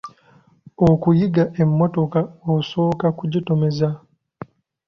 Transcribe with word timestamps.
Okuyiga 0.89 1.43
emmotoka 1.61 2.19
osooka 2.53 3.07
kugitomeza. 3.17 3.87